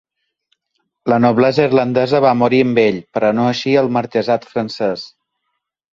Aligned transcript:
La 1.13 1.17
noblesa 1.25 1.67
irlandesa 1.69 2.21
va 2.27 2.33
morir 2.39 2.63
amb 2.69 2.81
ell, 2.87 2.99
però 3.19 3.29
no 3.41 3.47
així 3.53 3.77
el 3.83 3.93
marquesat 3.99 4.49
francès. 4.55 5.05